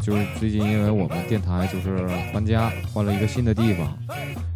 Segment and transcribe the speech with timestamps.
[0.00, 3.86] 就是最近因为我们电台就是搬家，换了一个新的地方。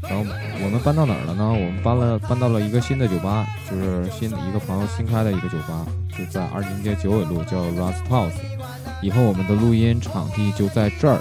[0.02, 0.24] 然后
[0.62, 1.48] 我们搬到哪儿了呢？
[1.50, 5.86] 我们搬了搬到了一个新的酒吧，就是新一个朋友新开的一个酒吧，
[6.16, 8.32] 就在二经街九纬路，叫 Rust House。
[9.00, 11.18] 以后我们的录音场地就在这儿。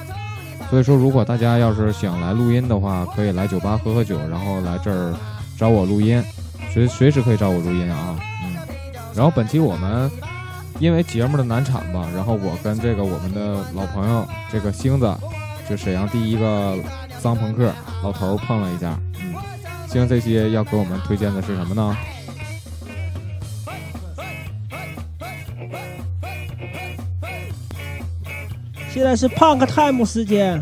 [0.70, 5.14] 所以说，如果大家要是想来录音的话，可以来酒吧喝喝酒，然后来这儿
[5.58, 6.22] 找我录音，
[6.74, 8.18] 随随时可以找我录音啊。
[8.44, 8.56] 嗯，
[9.16, 10.10] 然后本期我们
[10.80, 15.16] 因为节目的难产吧，然后我跟这个我们的老朋友这个星子，
[15.70, 16.78] 就沈阳第一个
[17.20, 17.72] 脏朋克
[18.02, 19.00] 老头碰了一下。
[19.22, 19.34] 嗯，
[19.88, 21.96] 星这期要给我们推荐的是什么呢？
[28.90, 30.62] 现在是 Punk Time 时间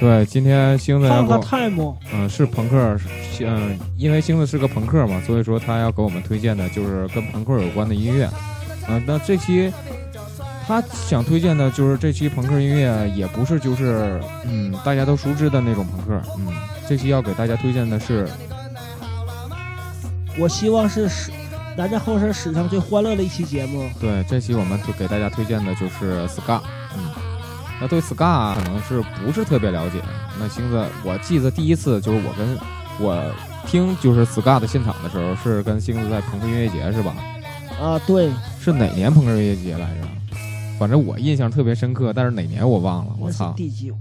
[0.00, 2.96] 对，今天星子，Punk Time，嗯，是朋克，
[3.40, 8.28] 嗯，因为星子是个朋克嘛，所以说他要给我们推荐的就是跟朋克有关的音乐。
[8.88, 9.72] 嗯，那这期
[10.66, 16.46] 他想推荐的就是这期朋克音乐，也不是就是嗯大家都熟知的那种朋克，嗯，
[16.88, 18.28] 这期要给大家推荐的是
[20.38, 21.30] 我希望是史
[21.76, 23.88] 南站后生史上最欢乐的一期节目。
[24.00, 26.60] 对，这期我们就给大家推荐的就是 ska，
[26.96, 27.10] 嗯，
[27.80, 30.00] 那对 ska 可能是不是特别了解。
[30.38, 32.58] 那星子，我记得第一次就是我跟
[32.98, 33.22] 我
[33.66, 37.14] 听就是 ska 的现场的时候，是跟星子在朋克音乐节是吧？
[37.80, 40.06] 啊，对，是哪年朋克音乐节来着？
[40.78, 43.16] 反正我印象特别深刻，但是哪年我忘了。
[43.18, 43.92] 我操，第几？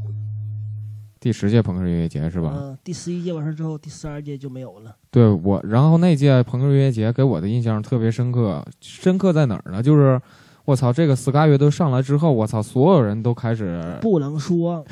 [1.19, 2.51] 第十届朋克音乐节是吧？
[2.55, 4.95] 嗯，第十一届完事之后，第十二届就没有了。
[5.11, 9.83] 对我，然后那届朋克音乐节给我的印象特别深刻，深刻在哪儿呢？
[9.83, 10.19] 就是
[10.65, 14.83] 我操，这个 ska 乐队上来之后，我操，所有人都开始，不能说，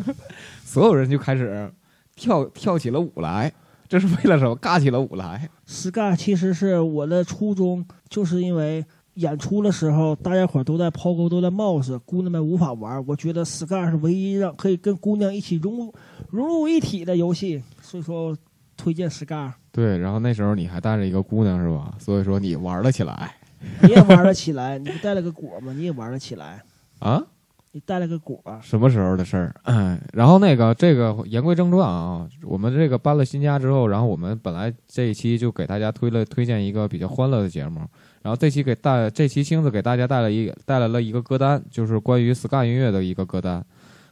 [0.64, 1.70] 所有人就开始
[2.14, 3.52] 跳跳起了舞来，
[3.88, 4.56] 这是为了什么？
[4.58, 5.48] 尬起了舞来。
[5.66, 13.02] ska 其实是我的初衷，就是因为演出的时候，大家伙都在抛钩，都在冒死，姑娘们无法玩。
[13.06, 15.94] 我觉得 ska 是唯一让可以跟姑娘一起融入
[16.30, 18.36] 融入一体的游戏，所以说
[18.76, 19.52] 推荐 ska。
[19.72, 21.94] 对，然后那时候你还带着一个姑娘是吧？
[21.98, 23.34] 所以说你玩了起来
[23.82, 25.72] 你也玩了起来，你不带了个果吗？
[25.72, 26.62] 你也玩了起来，
[26.98, 27.22] 啊？
[27.76, 28.42] 你带了个果。
[28.62, 29.54] 什么时候的事儿？
[29.64, 37.80] 嗯，然后那个这个言归正传啊，我们这个搬了新家之后，然后我们本来这一期就给大家推了推荐一个比较欢乐的节目，
[38.22, 43.62] 然后这期给大这期星子给大家带来一带来了一个歌单，就是关于 ska 音乐的一个歌单。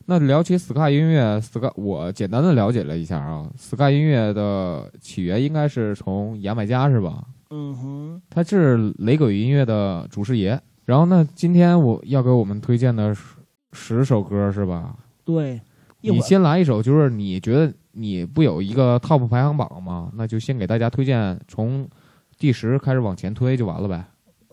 [0.05, 7.25] 那聊起 ska 音乐，ska 我简单的了解了一下啊，ska 音乐的起源应该是从牙买加是吧？
[7.49, 10.61] 嗯哼，他是雷鬼音乐的祖师爷。
[10.85, 13.17] 然后呢，今天我要给我们推荐的
[13.75, 14.97] 十十首歌是吧？
[15.25, 15.61] 对，
[16.01, 20.11] 你先来一首，就是你觉得你不有一个 top 排行榜吗？
[20.15, 21.87] 那就先给大家推荐，从
[22.39, 24.07] 第十开始往前推就完了呗。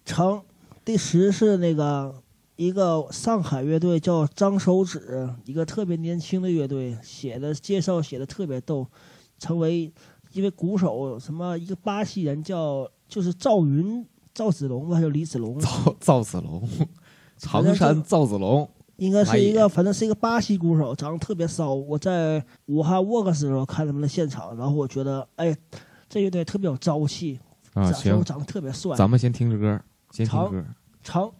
[0.03, 0.41] 成。
[0.83, 2.11] 第十是那个
[2.55, 8.87] 一个上海乐队叫张手指，一个特别年轻的乐队，写的介绍写的特别逗，
[9.37, 9.93] 成为
[10.31, 14.03] 因为鼓手什么一个巴西人叫就是赵云
[14.33, 16.67] 赵子龙吧，还是李子龙，赵赵子龙，
[17.37, 18.67] 常山赵子龙，
[19.01, 21.73] 应该是一个，反正是一个巴西鼓手，长得特别骚。
[21.73, 25.57] 我在武汉 work 的时候看他们的现场，然后我觉得，哎，
[26.07, 27.39] 这乐队特别有朝气，
[27.73, 28.95] 啊，行，长长得特别帅。
[28.95, 30.63] 咱们先听着歌，先听好歌。
[31.01, 31.31] 成，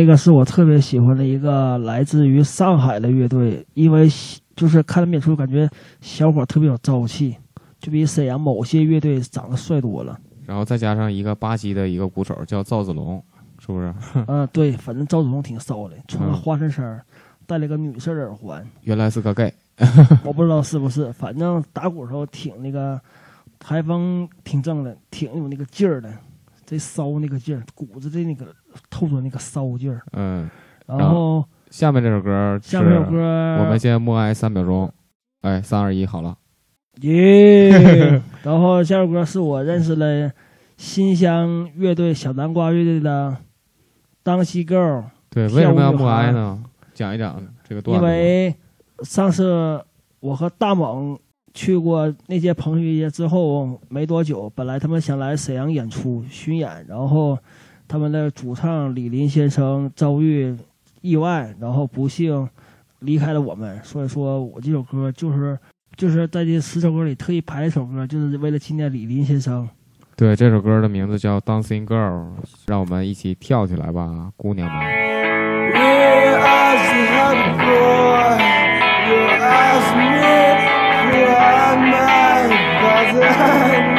[0.00, 4.08] 那个是我特别喜欢的一个来自于上海的乐队，因为
[4.56, 5.68] 就是看他们演出，感觉
[6.00, 7.36] 小伙特别有朝气，
[7.78, 10.18] 就比沈阳某些乐队长得帅多了。
[10.46, 13.22] 然后再加上一个巴西的一个鼓手叫赵子龙，
[13.58, 13.92] 是不是？
[14.26, 16.98] 嗯， 对，反正赵子龙挺骚的，穿个花衬衫，
[17.46, 18.66] 戴了个女士耳环。
[18.84, 19.52] 原来是个 gay，
[20.24, 22.98] 我不知道是不是，反正打鼓时候挺那个
[23.58, 26.10] 台风挺正的，挺有那个劲儿的。
[26.70, 28.46] 这骚那个劲儿，骨子的那个
[28.88, 30.00] 透着那个骚劲儿。
[30.12, 30.48] 嗯，
[30.86, 34.88] 然后下面这首歌，下面这首歌，我们先默哀三秒钟。
[35.40, 36.38] 哎，三二一，好了。
[37.00, 38.22] 耶！
[38.44, 40.30] 然后下首歌是我认识了
[40.76, 43.36] 新乡乐队小南瓜乐队的
[44.22, 45.02] 当西 girl。
[45.28, 46.62] 对，为什么要默哀呢？
[46.94, 48.06] 讲一讲这个段子。
[48.06, 48.54] 因为
[49.02, 49.84] 上次
[50.20, 51.18] 我和大猛。
[51.52, 57.36] 去过那届彭学节之后没多久，本来他们想来沈阳演出巡演，然后
[57.88, 60.56] 他们的主唱李林先生遭遇
[61.00, 62.48] 意外，然后不幸
[63.00, 63.78] 离开了我们。
[63.82, 65.58] 所以说我这首歌就是
[65.96, 69.68] 就是在这十首歌里特意排一首歌，就是为了纪念李林先生。
[70.16, 72.26] 对，这首歌的名字叫《Dancing Girl》，
[72.66, 74.80] 让我们一起跳起来吧，姑娘们。
[81.80, 82.48] my
[82.82, 83.89] buzzer.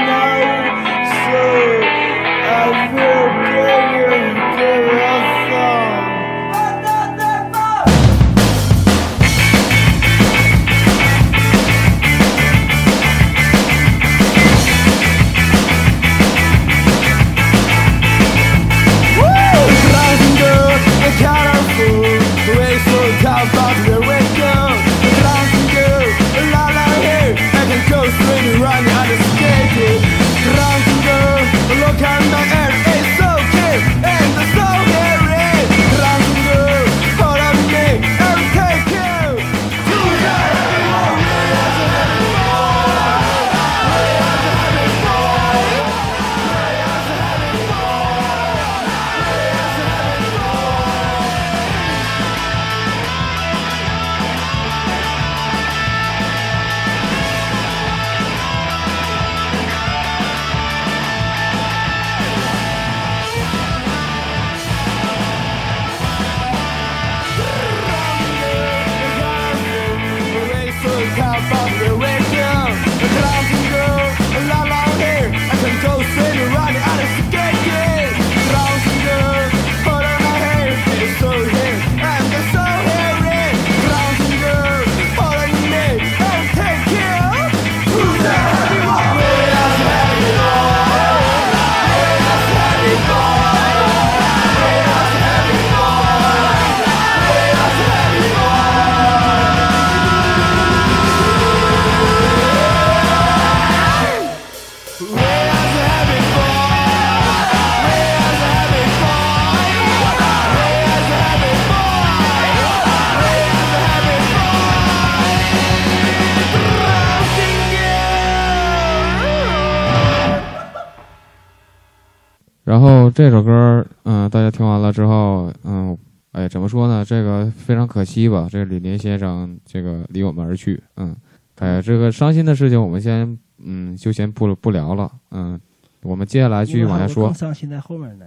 [123.21, 125.95] 这首歌，嗯，大家听完了之后，嗯，
[126.31, 127.05] 哎，怎么说呢？
[127.05, 128.47] 这个非常可惜吧？
[128.49, 131.15] 这个李林先生，这个离我们而去，嗯，
[131.59, 135.61] 哎，这个伤心的事情，我们先，嗯，就先不不聊了，嗯，
[136.01, 137.27] 我们接下来继续往下说。
[137.27, 138.25] 更伤心在后面呢。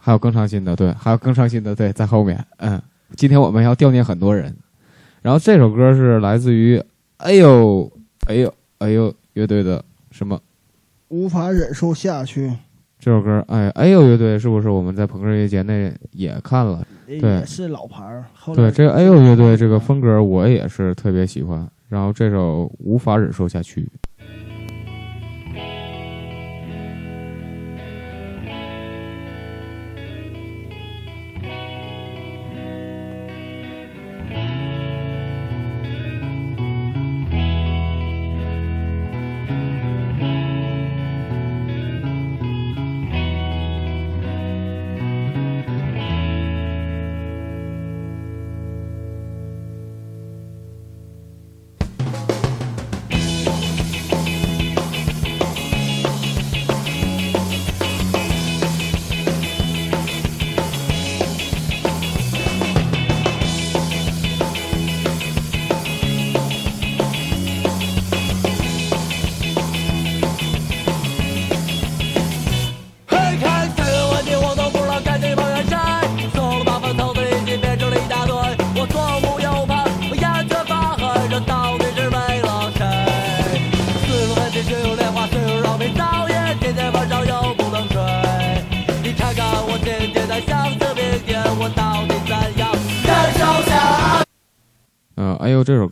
[0.00, 2.80] 还有更伤心的，对，还有更伤心的，对，在后面，嗯，
[3.14, 4.56] 今天我们要悼念很多人。
[5.20, 6.82] 然后这首歌是来自于，
[7.18, 7.92] 哎呦，
[8.26, 10.40] 哎呦，哎呦乐队的什么？
[11.08, 12.50] 无法忍受下去。
[13.04, 16.86] 这首歌，哎，哎呦乐队是不是我们在朋克音乐节内也看了？
[17.08, 18.24] 对，是老牌儿。
[18.54, 21.68] 对，这个哎呦乐队这个风格我也是特别喜欢。
[21.88, 23.90] 然后这首无法忍受下去。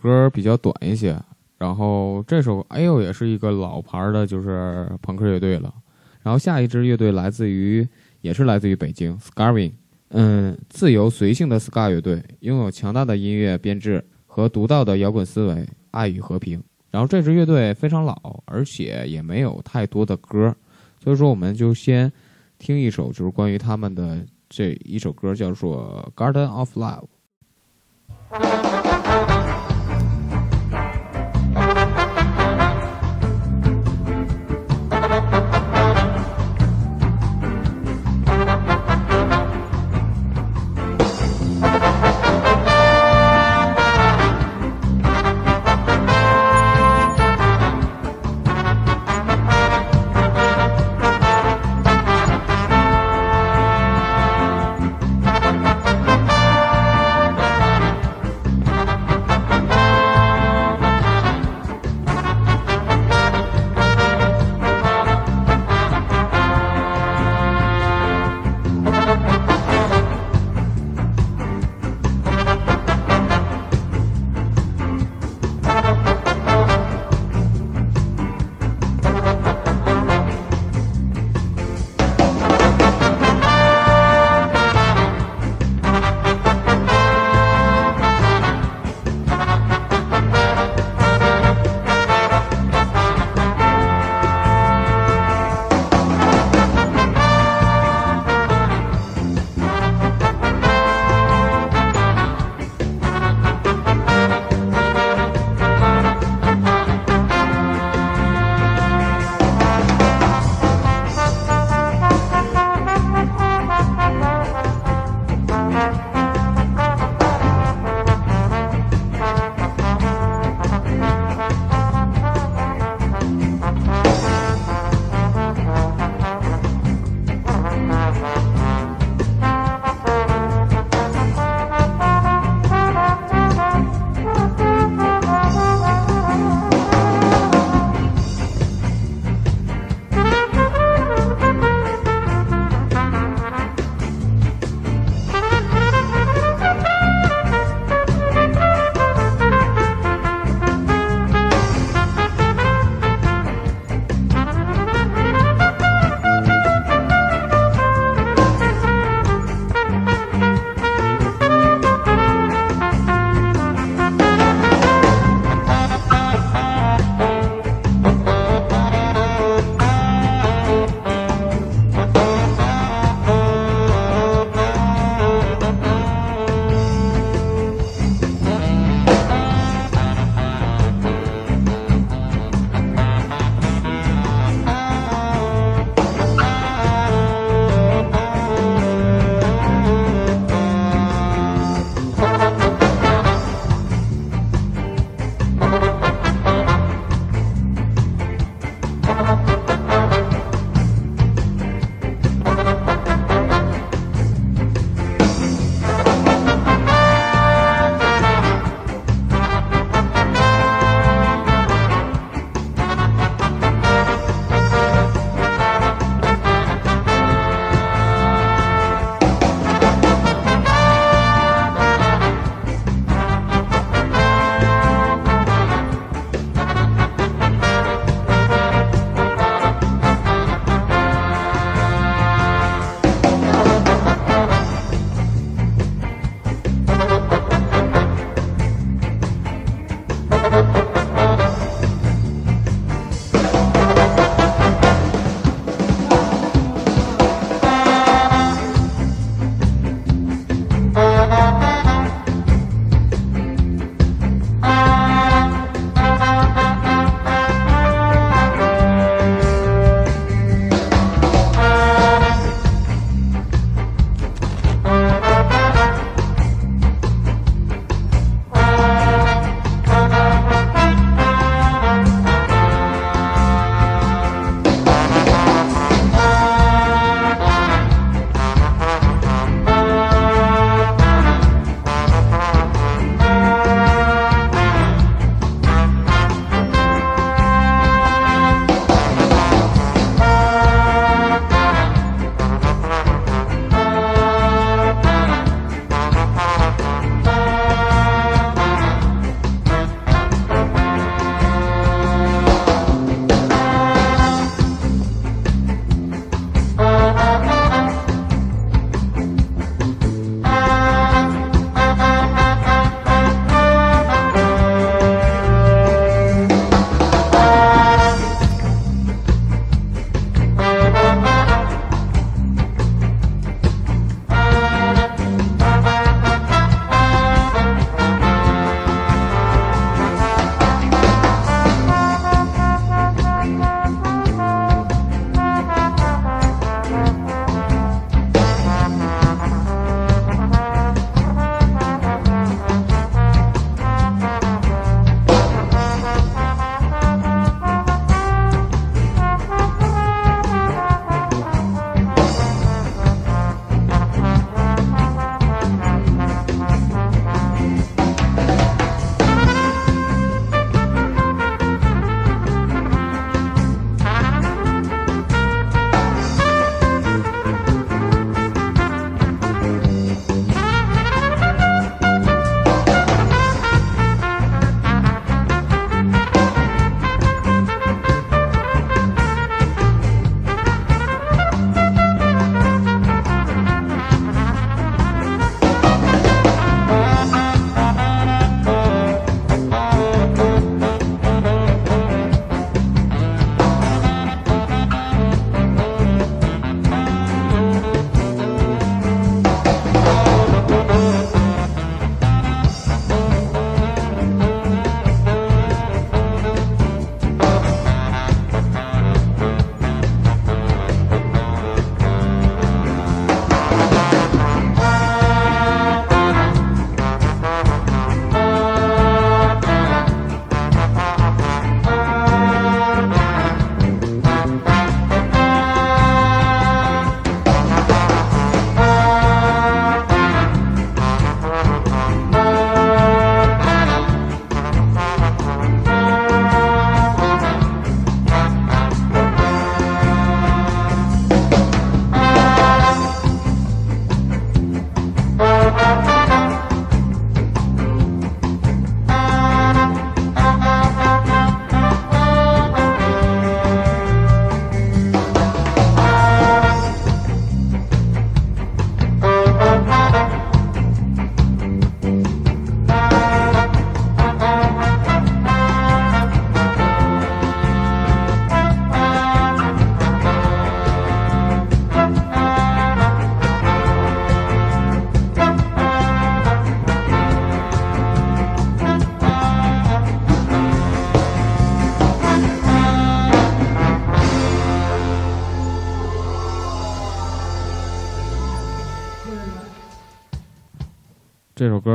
[0.03, 1.17] 歌比较短一些，
[1.59, 5.73] 然后这首哎呦也是一个老牌的，就是朋克乐队了。
[6.23, 7.87] 然后下一支乐队来自于，
[8.21, 9.77] 也是来自于北京 s c a r v i n g
[10.13, 16.61] 嗯，自由随性的 Scar 乐队，拥有强大的音乐编制和独到的摇滚思维，爱与和平。
[16.91, 20.53] 然后这支乐队非常老，而且也没有太多的歌，
[21.03, 22.11] 所以说我们就先
[22.59, 27.07] 听一首，就是关于他们的这一首歌，叫做《Garden of Love》。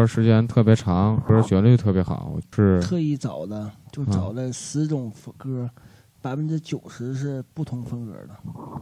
[0.06, 5.68] 歌时间特别长，歌旋律特别好，是特意找的，就找了十种歌，
[6.22, 8.38] 百分之九十是不同风格的。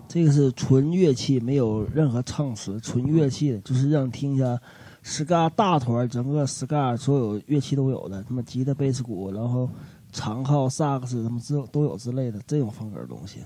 [0.10, 4.60] 这个是纯乐器，没有任何唱词，纯乐器的，就是让你听一下。
[5.02, 9.70] ska 大团，整个 ska 所有乐器都有的，什么吉他、贝斯、鼓，然后
[10.12, 13.40] 长号、萨克斯，什么之都有之类的这种风格的东西。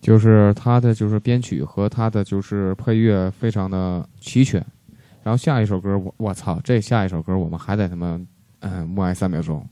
[0.00, 4.64] 就是他的就是编曲和他的就是配乐非常的齐全。
[5.28, 8.18] 然后下一首歌，我我操，这下一首歌我们还得他妈
[8.60, 9.62] 嗯默哀三秒钟，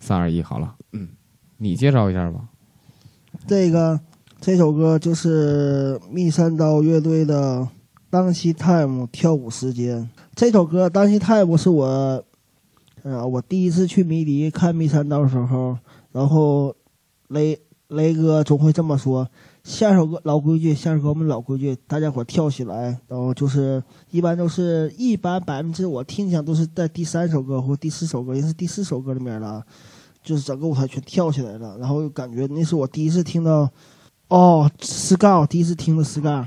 [0.00, 1.08] 三二一，好了，嗯，
[1.56, 2.40] 你介绍一下吧。
[3.46, 4.00] 这个
[4.40, 7.60] 这首歌就是密山刀乐队的
[8.10, 10.10] 《当西 time》跳舞时间。
[10.34, 11.86] 这首歌《当西 time》是我，
[13.04, 15.78] 呃，我第一次去迷笛看密山刀的时候，
[16.10, 16.74] 然后
[17.28, 19.30] 雷雷哥总会这么说：
[19.64, 22.98] 下首歌老规矩，下首歌我们老规矩，大家伙跳起来。
[23.08, 29.64] 然后就是一般都是一般百分之我听讲都是在第三首歌或第四首歌，也是第四首歌里面了，
[30.22, 33.66] 就是整个舞台全跳起来了，然后感觉那是我第一次听到，
[34.28, 36.44] 哦，ska，第一次听的 ska。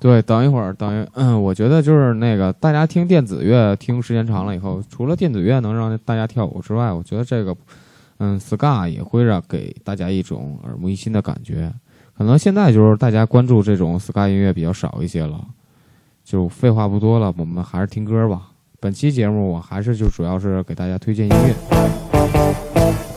[0.00, 7.56] 对，等一会儿，等，嗯，我觉得就是那个，大家听电子乐听时间长了以后，除了电子乐能让大家跳舞之外，我觉得这个，
[8.18, 11.72] 嗯，ska 也会让给大家一种耳目一新的感觉。
[12.16, 15.44] 可能现在就是大家关注这种 ska 音乐比较少一些了。
[16.24, 18.50] 就废话不多了，我们还是听歌吧。
[18.78, 23.11] 本期节目我还是就主要是给大家推荐音乐。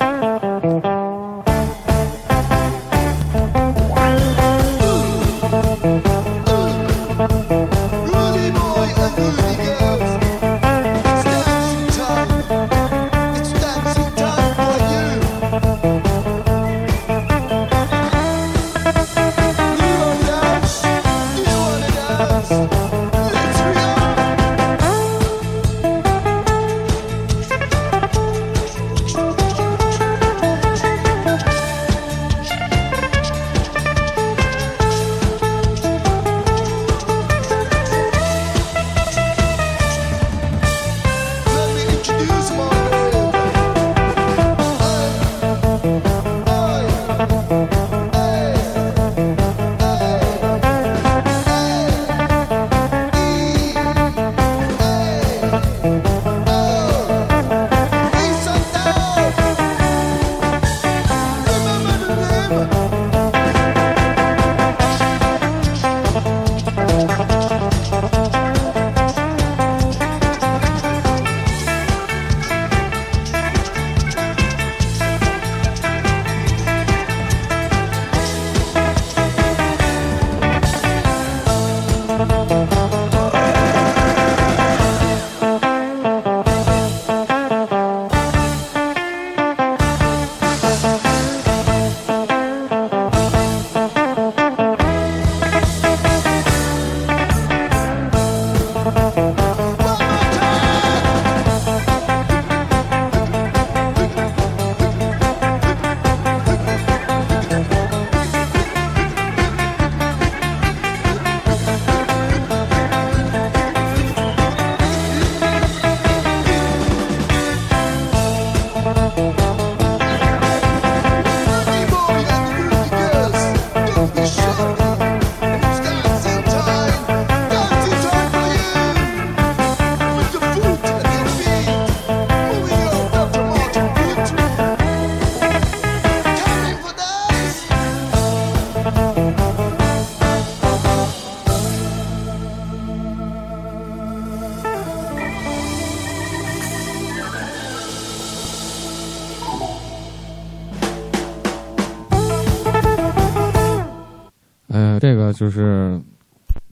[155.00, 156.00] 这个就是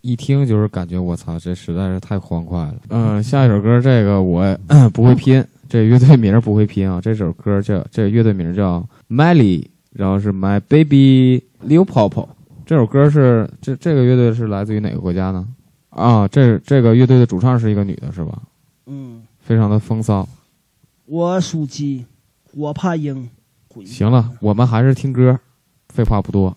[0.02, 2.76] 一听就是感觉我操，这实在是太欢快了。
[2.89, 4.58] 嗯，下一首歌这个我
[4.93, 6.99] 不会拼，这乐队名不会拼啊。
[7.02, 12.28] 这首歌叫这乐队名叫 Miley，然后是 My Baby Lil Pop。
[12.65, 15.47] 这首歌是这这个乐队是来自于哪个国家呢？
[15.89, 18.41] 啊，这这个乐队的主唱是一个女的，是吧？
[18.88, 20.28] 嗯，非常的风骚。
[21.06, 22.06] 我属鸡，
[22.54, 23.30] 我怕鹰。
[23.86, 25.39] 行了，我们还是听歌，
[25.89, 26.56] 废话不多。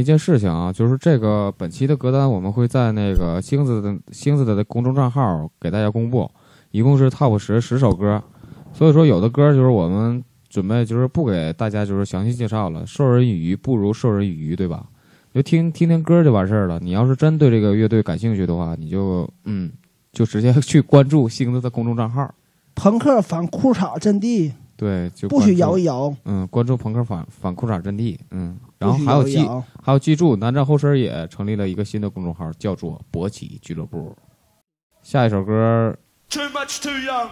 [0.00, 6.28] 一件事情啊，就是这个本期的歌单我们会在那个星子的星子的公众账号给大家公布，
[6.70, 8.22] 一共是 top 十十首歌，
[8.72, 14.86] 所以说有的歌就是我们准备就是不给大家就是详细介绍了，授人以鱼不如授人以渔，对吧？
[15.32, 16.80] 就听听听歌就完事儿了。
[16.80, 19.70] 你要是真对这个乐队感兴趣的话，你就嗯，
[20.12, 22.34] 就直接去关注星子的公众账号，
[22.74, 29.38] 朋克反裤衩阵地，对，就不许摇一摇，嗯，关注朋克反反裤衩阵地，嗯，然后还有记。
[29.82, 34.16] 还有记住，南站后身也成立了一个新的公众号，叫做“勃起俱乐部”。
[35.02, 35.96] 下一首歌
[36.28, 37.28] Too much too young.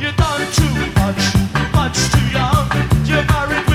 [0.00, 1.34] You're done too much,
[1.72, 2.68] much too young.
[3.04, 3.69] You're married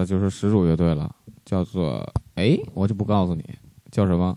[0.00, 2.02] 的就是始祖乐队了，叫做
[2.36, 3.44] 哎，我就不告诉你
[3.90, 4.34] 叫什么，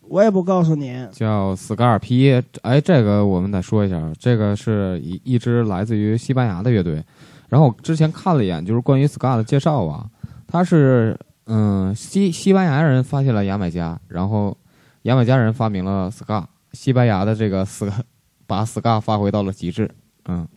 [0.00, 2.42] 我也不告诉你，叫斯卡尔皮。
[2.62, 7.04] 哎，这个我们得说一下，这个是一一支来自于西班牙的乐队。
[7.50, 10.08] 然后我之前看了一眼，就是关于 ska 的介绍啊，
[10.46, 14.56] 它是嗯西西班牙人发现了牙买加，然后
[15.02, 17.92] 牙买加人发明了 ska，西班牙的这个 ska
[18.46, 19.90] 把 ska 发挥到了极致，
[20.24, 20.48] 嗯。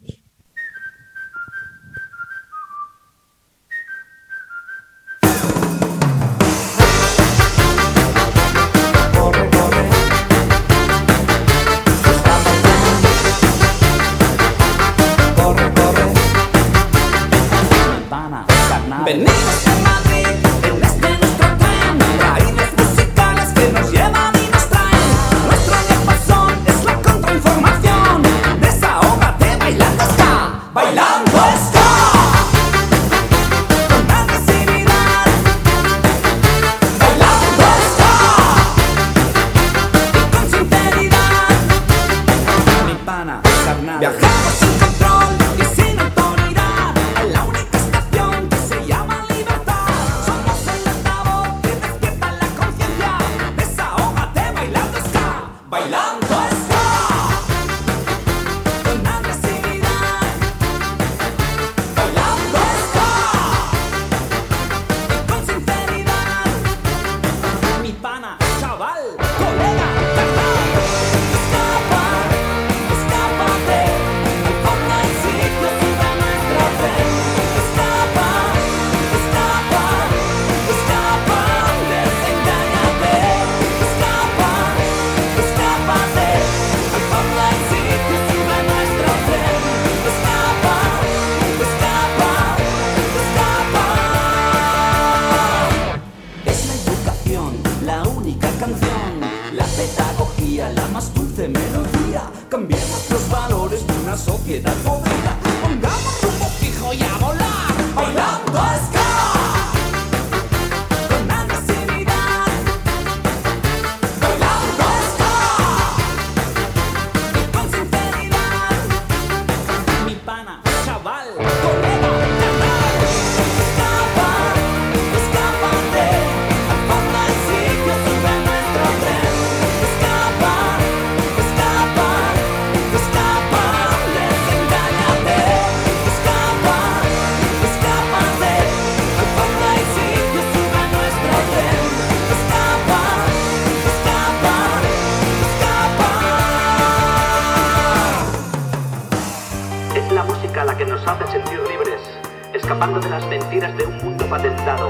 [152.65, 154.89] Escapando de las mentiras de un mundo patentado,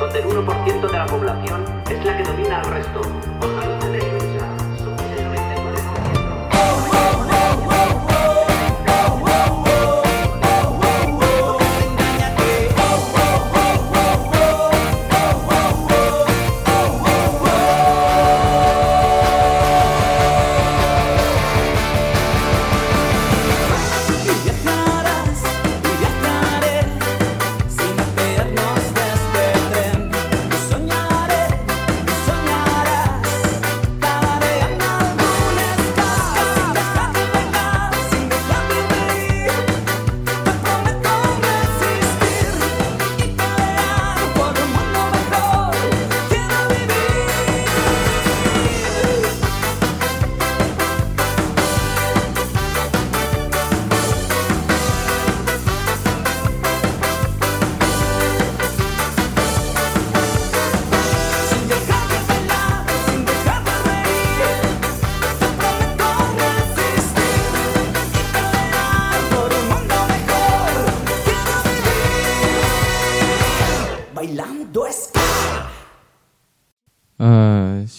[0.00, 3.02] donde el 1% de la población es la que domina al resto.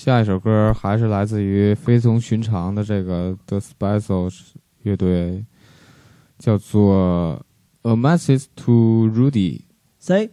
[0.03, 4.35] 下一首歌还是来自于非同寻常的这个 The Special
[4.81, 5.45] 乐队，
[6.39, 7.45] 叫做
[7.87, 9.59] 《A Message to Rudy》。
[9.99, 10.31] 谁？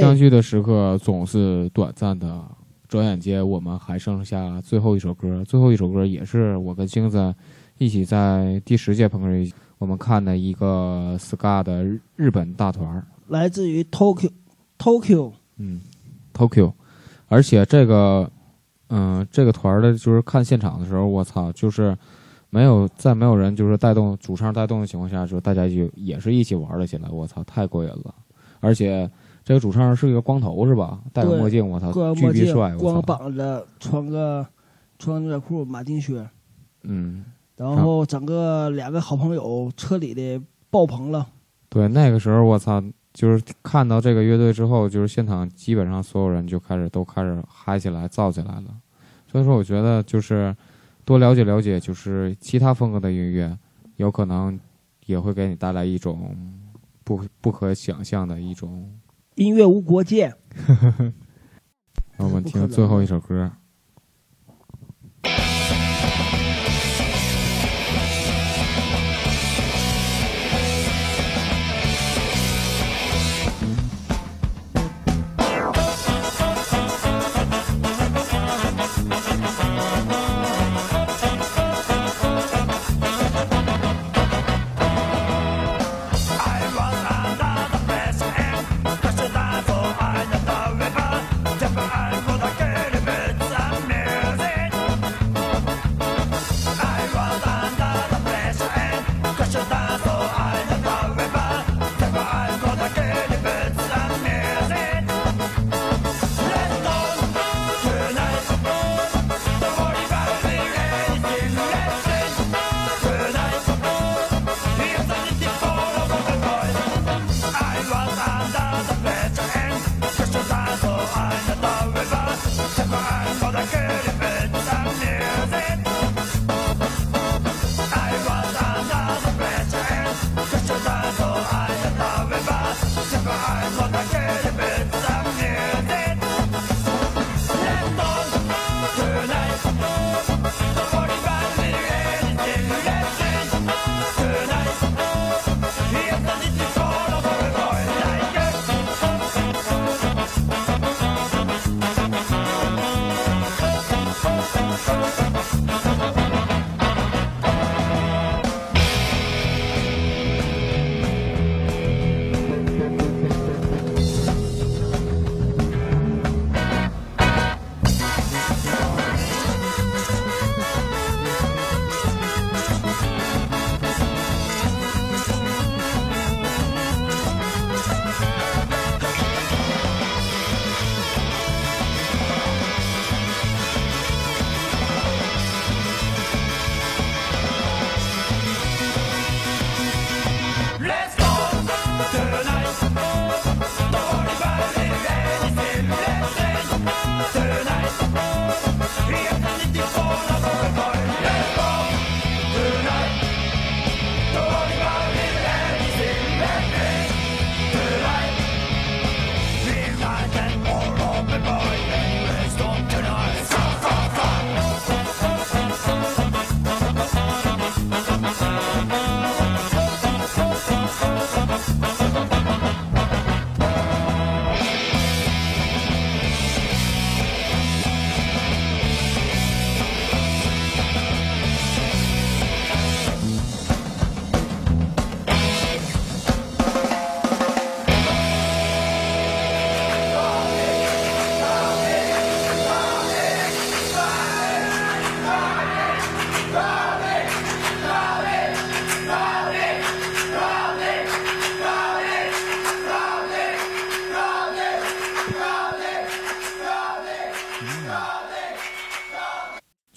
[0.00, 2.44] 相聚的时刻总是短暂的，
[2.88, 5.44] 转眼间我们还剩下最后一首歌。
[5.44, 7.34] 最后一首歌也是我跟星子
[7.78, 14.30] 一起在第十届朋克日我们看的一个 ska 的日日本大团儿，来自于 Tokyo
[14.78, 15.80] Tokyo 嗯
[16.32, 16.72] ，Tokyo，
[17.28, 18.30] 而且这个，
[18.88, 21.96] 嗯、这个团儿的就是看现场的时候，我操，就是
[22.48, 28.14] 没有在没有人就是带动主唱带动的情况下，就大家就也是一起玩了起来，我操，太过瘾了。
[28.60, 29.10] 而且
[29.46, 31.00] 这个主唱是一个光头是吧？
[31.12, 34.44] 戴个墨镜，我操，巨逼帅，，光，膀子，穿个
[34.98, 36.28] 穿个牛仔裤，马丁靴，
[36.82, 37.24] 嗯，
[37.54, 41.24] 然后整个两个好朋友彻底的爆棚了。
[41.68, 42.82] 对，那个时候我操，
[43.14, 48.64] 就是看到这个乐队之后，就是现场基本上所有人就开始都开始嗨起来、燥起来了。
[49.30, 50.52] 所以说，我觉得就是
[51.04, 53.56] 多了解了解，就是其他风格的音乐，
[53.94, 54.58] 有可能
[55.04, 56.36] 也会给你带来一种
[57.04, 58.90] 不不可想象的一种。
[59.36, 60.34] 音乐无国界，
[62.16, 63.52] 让我们听最后一首歌。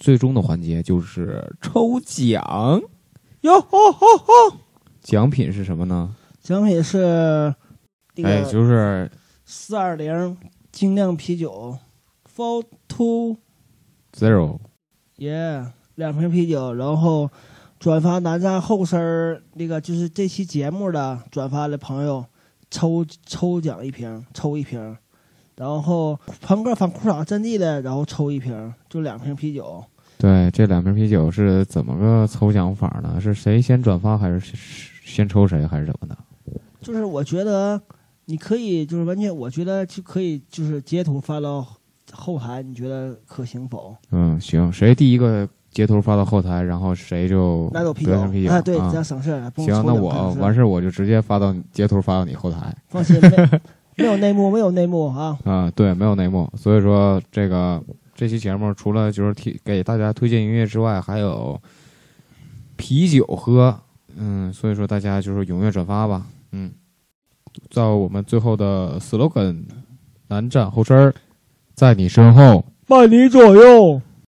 [0.00, 2.82] 最终的环节就是抽奖，
[3.42, 4.56] 哟吼吼吼！
[5.02, 6.16] 奖品是什么呢？
[6.40, 7.54] 奖品是
[8.16, 9.10] 那哎，就是
[9.44, 10.36] 四二零
[10.72, 11.76] 精酿啤酒
[12.34, 13.36] ，Four Two
[14.14, 14.58] zero，
[15.16, 17.30] 耶，两瓶啤酒，然后
[17.78, 22.24] 转发南站后身儿那个就是这期节目的转发的朋友
[22.70, 24.96] 抽抽奖一瓶，抽一瓶，
[25.60, 29.84] 然后朋克反裤衩阵地的，然后抽一瓶，就两瓶啤酒。
[30.16, 33.20] 对，这两瓶啤酒是怎么个抽奖法呢？
[33.20, 34.56] 是谁先转发，还是先
[35.04, 36.16] 先抽谁，还是怎么的？
[36.80, 37.78] 就是我觉得
[38.24, 41.66] 你可以，就是完全，我觉得就可以，就是截图发到
[42.10, 43.94] 后台，你觉得可行否？
[44.12, 48.12] 嗯，行，谁第一个截图发到后台，然后谁就拿走啤酒，
[48.50, 53.20] 啊，对，啊这样省事行，那我完事儿我就直接发到截图发到你后台放心，
[54.00, 55.38] 没没有内幕，没有内幕啊。
[55.44, 55.70] 啊。
[55.74, 57.82] 对，没有内幕，所以说这个
[58.14, 61.60] 这期节目除了就是提给大家推荐音乐之外，还有
[62.76, 63.78] 啤酒喝。
[64.16, 66.26] 嗯，所以说大家就是踊跃转发吧。
[66.52, 66.72] 嗯，
[67.70, 69.62] 在我们最后的 slogan，
[70.28, 71.14] 南站后身儿，
[71.74, 72.64] 在你身后。
[72.86, 74.02] 伴你左右。